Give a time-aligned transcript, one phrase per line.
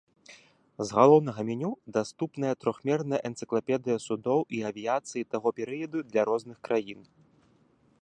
[0.91, 6.99] З галоўнага меню даступная трохмерная энцыклапедыя судоў і авіяцыі таго перыяду для розных краін.